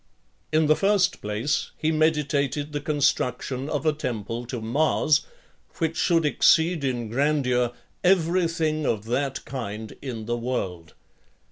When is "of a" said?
3.69-3.93